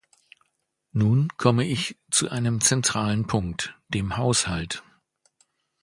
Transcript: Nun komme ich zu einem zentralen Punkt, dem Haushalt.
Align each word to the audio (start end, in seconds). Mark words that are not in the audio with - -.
Nun 0.93 1.27
komme 1.37 1.63
ich 1.63 1.95
zu 2.09 2.27
einem 2.29 2.59
zentralen 2.59 3.27
Punkt, 3.27 3.77
dem 3.89 4.17
Haushalt. 4.17 4.81